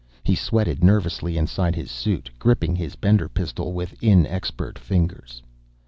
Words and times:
He 0.23 0.33
sweated 0.33 0.83
nervously 0.83 1.37
inside 1.37 1.75
his 1.75 1.91
suit, 1.91 2.31
gripping 2.39 2.75
his 2.75 2.95
Bender 2.95 3.29
pistol 3.29 3.71
with 3.71 3.93
inexpert 4.03 4.79
fingers. 4.79 5.43